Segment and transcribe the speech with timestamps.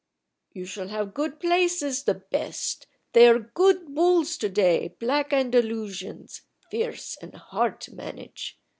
[0.51, 2.87] "You shall have good places the best.
[3.13, 8.59] They are good bulls to day, black Andalusians, fierce and hard to manage.